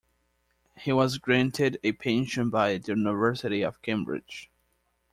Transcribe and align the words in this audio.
He 0.79 0.91
was 0.91 1.19
granted 1.19 1.77
a 1.83 1.91
pension 1.91 2.49
by 2.49 2.79
the 2.79 2.93
University 2.95 3.61
of 3.61 3.83
Cambridge. 3.83 4.49